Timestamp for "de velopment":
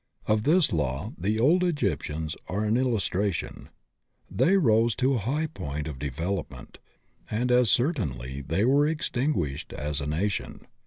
5.99-6.77